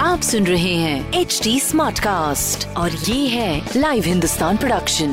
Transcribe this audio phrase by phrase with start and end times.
[0.00, 5.10] आप सुन रहे हैं एच डी स्मार्ट कास्ट और ये है लाइव हिंदुस्तान प्रोडक्शन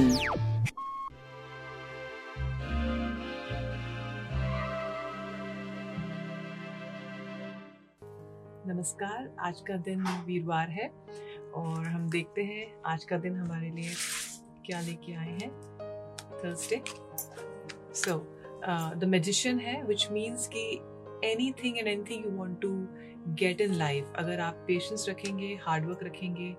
[8.67, 10.87] नमस्कार आज का दिन वीरवार है
[11.55, 13.93] और हम देखते हैं आज का दिन हमारे लिए
[14.65, 15.51] क्या लेके आए हैं
[16.35, 16.83] थर्सडे
[17.95, 18.17] सो
[18.95, 20.81] द मेजिशियन है विच मीन्स कि
[21.63, 22.71] anything and anything you want to
[23.35, 26.55] get in life अगर आप पेशेंस रखेंगे हार्डवर्क रखेंगे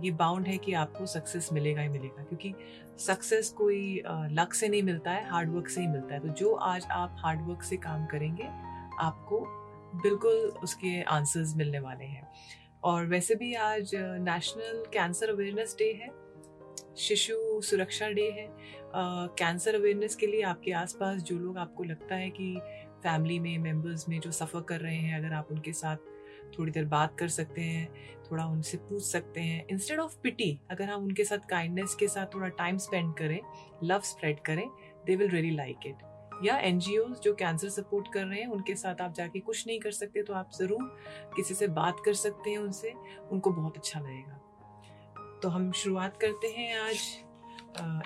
[0.00, 2.52] ये बाउंड है कि आपको सक्सेस मिलेगा ही मिलेगा, क्योंकि
[2.98, 4.02] सक्सेस कोई
[4.32, 7.62] लक से नहीं मिलता है हार्डवर्क से ही मिलता है। तो जो आज आप हार्डवर्क
[7.62, 8.44] से काम करेंगे,
[9.00, 9.40] आपको
[10.02, 12.28] बिल्कुल उसके आंसर्स मिलने वाले हैं।
[12.84, 16.10] और वैसे भी आज नेशनल कैंसर अवेयरनेस डे है,
[16.98, 18.48] शिशु सुरक्षा डे है।
[19.38, 22.54] कैंसर अवेयरनेस के लिए आपके आसपास जो लोग आपको लगता है कि
[23.04, 25.96] फैमिली में मेंबर्स में जो सफ़र कर रहे हैं, अगर आप उनके साथ
[26.58, 27.88] थोड़ी देर बात कर सकते हैं,
[28.24, 32.34] थोड़ा उनसे पूछ सकते हैं। इंस्टेड ऑफ़ पिटी अगर हम उनके साथ काइंडनेस के साथ
[32.34, 33.40] थोड़ा टाइम स्पेंड करें
[33.84, 34.68] लव स्प्रेड करें
[35.06, 39.00] they will really like it या एन जो कैंसर सपोर्ट कर रहे हैं, उनके साथ
[39.00, 40.96] आप जाके कुछ नहीं कर सकते तो आप ज़रूर
[41.36, 42.92] किसी से बात कर सकते हैं उनसे,
[43.32, 44.40] उनको बहुत अच्छा लगेगा।
[45.42, 46.96] तो हम शुरुआत करते हैं आज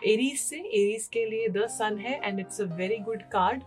[0.07, 3.63] एरीज से। एरीज के लिए द सन है and it's a very good card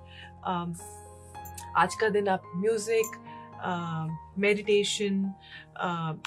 [1.77, 3.17] आज का दिन आप म्यूज़िक
[4.39, 5.33] मेडिटेशन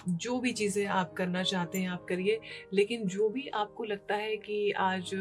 [0.08, 2.38] जो भी चीज़ें आप करना चाहते हैं आप करिए।
[2.72, 5.14] लेकिन जो भी आपको लगता है कि आज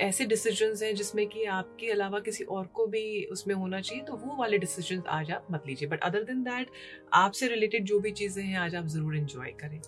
[0.00, 4.16] ऐसे डिसीजंस हैं जिसमें कि आपके अलावा किसी और को भी उसमें होना चाहिए तो
[4.16, 6.70] वो वाले डिसीजंस आज आप मत लीजिए। बट अदर देन दैट
[7.14, 9.80] आपसे रिलेटेड जो भी चीज़ें हैं आज आप ज़रूर इन्जॉय करें।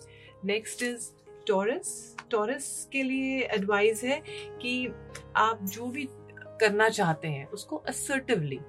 [0.45, 1.09] नेक्स्ट इज़
[1.47, 4.21] टॉरस टॉरस के लिए एडवाइस है
[4.61, 4.87] कि
[5.37, 6.07] आप जो भी
[6.61, 8.59] करना चाहते हैं, उसको असर्टिवली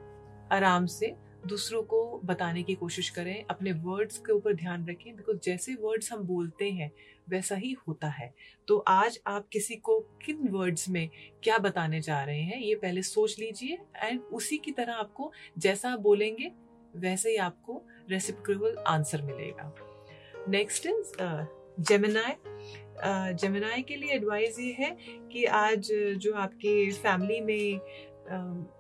[0.53, 1.15] आराम से
[1.47, 6.13] दूसरों को बताने की कोशिश करें अपने वर्ड्स के ऊपर ध्यान रखें बिकॉज़ जैसे वर्ड्स
[6.13, 6.91] हम बोलते हैं
[7.29, 8.33] वैसा ही होता है।
[8.69, 11.09] तो आज आप किसी को किन वर्ड्स में
[11.43, 15.91] क्या बताने जा रहे हैं ये पहले सोच लीजिए एंड उसी की तरह आपको जैसा
[15.91, 16.51] आप बोलेंगे
[16.97, 19.75] वैसे ही आपको रेसिप्रिकल आंसर मिलेगा।
[20.49, 21.13] नेक्स्ट इज़
[21.81, 22.35] जेमिनाई
[23.35, 24.97] जेमिनाई के लिए एडवाइस ये है
[25.33, 27.79] कि आज जो आपकी फैमिली में
[28.27, 28.76] uh,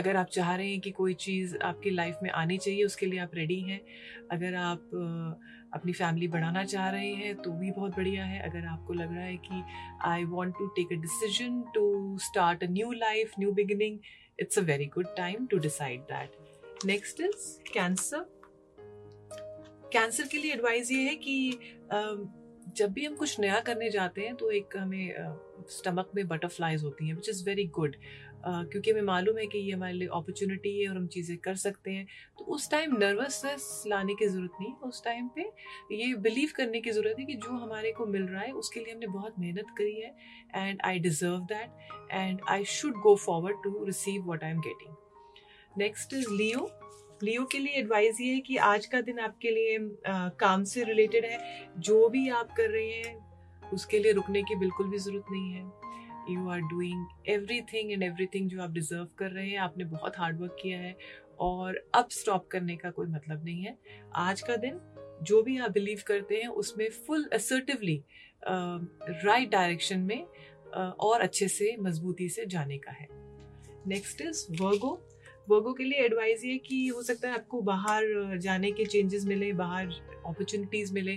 [0.00, 3.20] अगर आप चाह रहे हैं कि कोई चीज़ आपकी लाइफ में आनी चाहिए, उसके लिए
[3.20, 3.80] आप रेडी हैं।
[4.32, 4.90] अगर आप
[5.74, 9.24] अपनी फैमिली बढ़ाना चाह रहे हैं तो भी बहुत बढ़िया है। अगर आपको लग रहा
[9.24, 9.62] है कि
[10.04, 13.98] I want to take a decision to start a new life new beginning
[14.38, 18.26] it's a very good time to decide that next is Cancer
[19.92, 21.36] Cancer के लिए एडवाइस ये है कि
[22.76, 25.06] जब भी हम कुछ नया करने जाते हैं तो एक हमें
[25.68, 27.96] स्टमक में बटरफ्लाइज होती हैं विच इज़ वेरी गुड
[28.46, 31.90] क्योंकि हमें मालूम है कि ये हमारे लिए अपॉर्चुनिटी है और हम चीज़ें कर सकते
[31.90, 32.06] हैं।
[32.38, 35.42] तो उस टाइम नर्वसनेस लाने की ज़रूरत नहीं उस टाइम पे
[35.92, 38.94] ये बिलीव करने की ज़रूरत है कि जो हमारे को मिल रहा है उसके लिए
[38.94, 40.14] हमने बहुत मेहनत करी है
[40.56, 44.94] and I deserve that and I should go forward to receive what I am getting
[45.78, 46.70] next is Leo
[47.22, 50.84] Leo के लिए एडवाइस ये है कि आज का दिन आपके लिए आ, काम से
[50.84, 53.29] रिलेटेड है। जो भी आप कर रहे हैं
[53.72, 55.62] उसके लिए रुकने की बिल्कुल भी ज़रूरत नहीं है।
[56.30, 57.06] You are doing
[57.72, 60.96] everything and everything जो आप डिजर्व कर रहे हैं आपने बहुत हार्डवर्क किया है
[61.40, 63.76] और अब स्टॉप करने का कोई मतलब नहीं है।
[64.16, 64.80] आज का दिन
[65.22, 68.02] जो भी आप बिलीव करते हैं उसमें फुल असर्टिवली
[68.44, 73.06] राइट डायरेक्शन में uh, और अच्छे से मजबूती से जाने का है।
[73.86, 74.92] नेक्स्ट इज़ वर्गो
[75.50, 79.52] वर्गो के लिए एडवाइस ये कि हो सकता है आपको बाहर जाने के चेंजेस मिले
[79.52, 79.86] बाहर
[80.26, 81.16] अपॉर्चुनिटीज़ मिले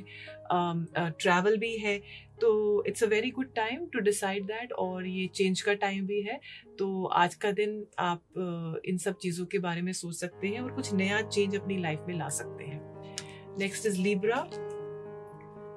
[0.54, 1.98] ट्रैवल भी है
[2.42, 2.52] तो
[2.88, 6.40] it's a very good time to decide that और ये चेंज का टाइम भी है
[6.80, 10.72] तो आज का दिन आप इन सब चीज़ों के बारे में सोच सकते हैं और
[10.72, 12.82] कुछ नया चेंज अपनी लाइफ में ला सकते हैं।
[13.60, 14.44] नेक्स्ट इज़ लिब्रा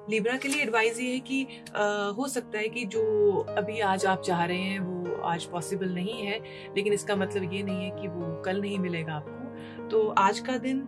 [0.09, 1.43] लिब्रा के लिए एडवाइस ये है कि
[1.75, 3.01] आ, हो सकता है कि जो
[3.49, 6.39] अभी आज आप चाह रहे हैं वो आज पॉसिबल नहीं है,
[6.75, 10.57] लेकिन इसका मतलब ये नहीं है कि वो कल नहीं मिलेगा आपको। तो आज का
[10.57, 10.81] दिन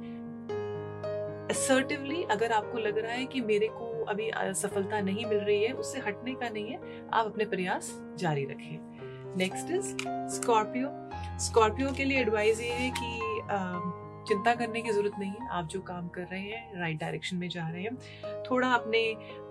[1.52, 5.72] असर्टिवली अगर आपको लग रहा है कि मेरे को अभी सफलता नहीं मिल रही है,
[5.74, 6.80] उससे हटने का नहीं है,
[7.14, 9.96] आप अपने प्रयास जारी रखें। नेक्स्ट इज़
[10.36, 10.90] स्कॉर्पियो
[11.40, 13.20] स्कॉर्पियो के लिए एडवाइज ये है कि
[14.30, 17.48] चिंता करने की ज़रूरत नहीं है। आप जो काम कर रहे हैं राइट डायरेक्शन में
[17.50, 17.96] जा रहे हैं,
[18.44, 19.02] थोड़ा अपने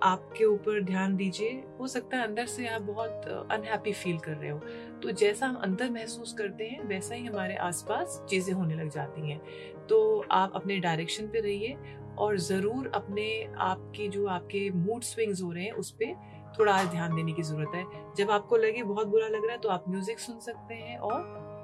[0.03, 4.51] आपके ऊपर ध्यान दीजिए। हो सकता है अंदर से आप बहुत अनहैप्पी फील कर रहे
[4.51, 4.59] हो।
[5.03, 9.31] तो जैसा हम अंदर महसूस करते हैं, वैसा ही हमारे आसपास चीज़ें होने लग जाती
[9.31, 9.41] हैं।
[9.87, 11.77] तो आप अपने डायरेक्शन पे रहिए
[12.19, 13.29] और ज़रूर अपने
[13.63, 16.15] आपके जो आपके मूड स्विंग्स हो रहे हैं, उस पर
[16.59, 17.85] थोड़ा आज ध्यान देने की ज़रूरत है।
[18.17, 21.23] जब आपको लगे बहुत बुरा लग रहा है तो आप म्यूज़िक सुन सकते हैं और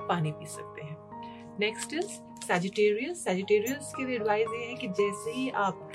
[0.09, 0.97] पानी पी सकते हैं।
[1.61, 2.07] नेक्स्ट इज़
[2.47, 5.91] सैजिटेरियस सैजिटेरियस लिए एडवाइस ये है कि जैसे ही आप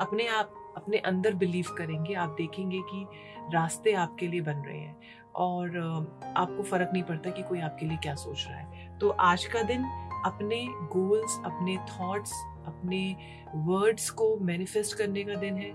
[0.00, 3.06] अपने आप, अपने अंदर बिलीव करेंगे, आप देखेंगे कि
[3.54, 4.96] रास्ते आपके लिए बन रहे हैं
[5.34, 5.78] और
[6.36, 9.62] आपको फ़र्क नहीं पड़ता कि कोई आपके लिए क्या सोच रहा है। तो आज का
[9.62, 9.84] दिन
[10.24, 12.32] अपने गोल्स अपने थॉट्स
[12.66, 13.16] अपने
[13.54, 15.70] वर्ड्स को मैनिफेस्ट करने का दिन है।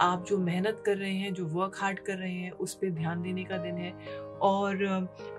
[0.00, 3.22] आप जो मेहनत कर रहे हैं, जो वर्क हार्ड कर रहे हैं, उस पर ध्यान
[3.22, 3.92] देने का दिन है
[4.42, 4.84] और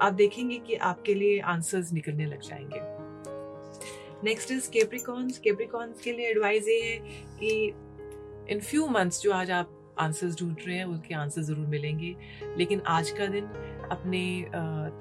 [0.01, 3.00] आप देखेंगे कि आपके लिए आंसर्स निकलने लग जाएँगे।
[4.23, 6.97] नेक्स्ट इज़ केप्रिकॉन्स केप्रिकॉन्स के लिए एडवाइस ये है
[7.38, 12.15] कि इन फ्यू मंथ्स जो आज आप आंसर्स ढूंढ रहे हैं उसके आंसर ज़रूर मिलेंगे।
[12.57, 13.45] लेकिन आज का दिन
[13.91, 14.21] अपने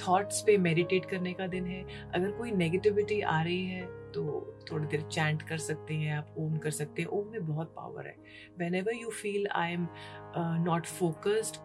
[0.03, 1.83] थॉट्स पे मेडिटेट करने का दिन है।
[2.15, 4.23] अगर कोई नेगेटिविटी आ रही है तो
[4.71, 8.07] थोड़ी देर चैंट कर सकते हैं, आप ओम कर सकते हैं। ओम में बहुत पावर
[8.07, 8.17] है।
[8.75, 9.87] Whenever you feel I am
[10.65, 11.57] not focused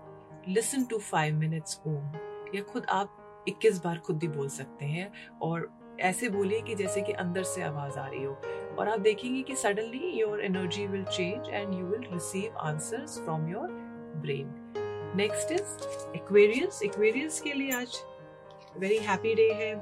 [0.50, 2.56] listen to five minutes Om.
[2.56, 5.12] या खुद आप 21 बार खुद भी बोल सकते हैं।
[5.42, 5.68] और
[6.00, 8.34] ऐसे बोलिए कि जैसे कि अंदर से आवाज़ आ रही हो।
[8.80, 13.48] और आप देखेंगे कि suddenly your energy will change and you will receive answers from
[13.50, 13.68] your
[14.16, 15.78] brain next is
[16.16, 17.98] Aquarius Aquarius के लिए आज
[18.78, 19.74] वेरी हैप्पी डे है।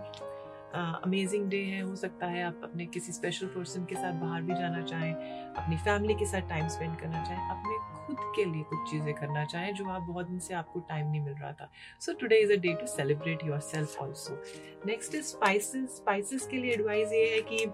[0.75, 4.41] अमेजिंग uh, डे है। हो सकता है आप अपने किसी स्पेशल पर्सन के साथ बाहर
[4.41, 5.13] भी जाना चाहें
[5.53, 9.45] अपनी फैमिली के साथ टाइम स्पेंड करना चाहें अपने खुद के लिए कुछ चीज़ें करना
[9.45, 11.69] चाहें जो आप बहुत दिन से आपको टाइम नहीं मिल रहा था।
[11.99, 14.41] So today is a day to celebrate yourself also
[14.85, 17.65] next is Pisces Pisces के लिए एडवाइस ये है कि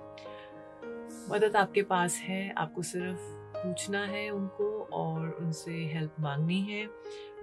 [1.33, 3.19] मदद आपके पास है, आपको सिर्फ़
[3.55, 6.87] पूछना है उनको और उनसे हेल्प मांगनी है।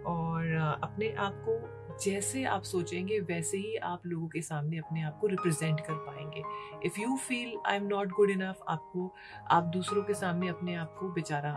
[0.07, 5.19] और अपने आप को जैसे आप सोचेंगे, वैसे ही आप लोगों के सामने अपने आप
[5.21, 6.43] को रिप्रेजेंट कर पाएँगे।
[6.85, 9.13] If you feel I am not good enough आपको,
[9.51, 11.53] आप दूसरों के सामने अपने आप को बेचारा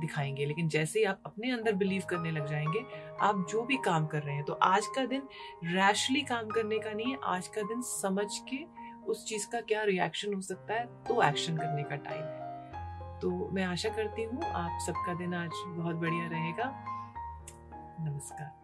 [0.00, 2.84] दिखाएँगे। लेकिन जैसे ही आप अपने अंदर बिलीव करने लग जाएँगे,
[3.20, 5.28] आप जो भी काम कर रहे हैं तो आज का दिन
[5.64, 8.64] रैशली काम करने का नहीं है, आज का दिन समझ के
[9.04, 13.30] उस चीज़ का क्या रिएक्शन हो सकता है तो एक्शन करने का टाइम है। तो
[13.52, 16.72] मैं आशा करती हूँ आप सबका दिन आज बहुत बढ़िया रहेगा।
[18.00, 18.63] नमस्कार।